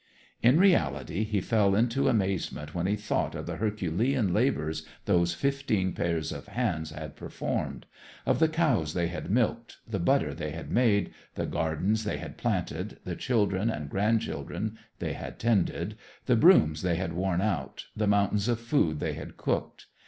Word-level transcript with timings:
In 0.41 0.57
reality 0.59 1.23
he 1.23 1.41
fell 1.41 1.75
into 1.75 2.09
amazement 2.09 2.73
when 2.73 2.87
he 2.87 2.95
thought 2.95 3.35
of 3.35 3.45
the 3.45 3.57
Herculean 3.57 4.33
labors 4.33 4.83
those 5.05 5.35
fifteen 5.35 5.93
pairs 5.93 6.31
of 6.31 6.47
hands 6.47 6.89
had 6.89 7.15
performed: 7.15 7.85
of 8.25 8.39
the 8.39 8.47
cows 8.49 8.95
they 8.95 9.09
had 9.09 9.29
milked, 9.29 9.77
the 9.87 9.99
butter 9.99 10.33
they 10.33 10.49
had 10.49 10.71
made, 10.71 11.13
the 11.35 11.45
gardens 11.45 12.03
they 12.03 12.17
had 12.17 12.35
planted, 12.35 12.97
the 13.05 13.15
children 13.15 13.69
and 13.69 13.91
grandchildren 13.91 14.75
they 14.97 15.13
had 15.13 15.37
tended, 15.37 15.95
the 16.25 16.35
brooms 16.35 16.81
they 16.81 16.95
had 16.95 17.13
worn 17.13 17.39
out, 17.39 17.85
the 17.95 18.07
mountains 18.07 18.47
of 18.47 18.59
food 18.59 18.99
they 18.99 19.13
had 19.13 19.37
cooked. 19.37 19.85